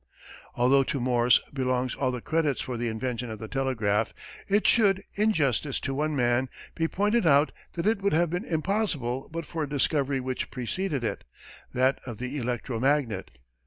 [0.55, 4.15] Although to Morse belongs all the credit for the invention of the telegraph,
[4.47, 8.43] it should, in justice to one man, be pointed out that it would have been
[8.45, 11.23] impossible but for a discovery which preceded it
[11.75, 13.29] that of the electro magnet.